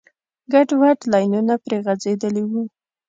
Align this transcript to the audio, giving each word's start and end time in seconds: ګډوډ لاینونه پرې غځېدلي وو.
ګډوډ 0.51 0.99
لاینونه 1.11 1.55
پرې 1.63 1.77
غځېدلي 1.85 2.43
وو. 2.49 2.61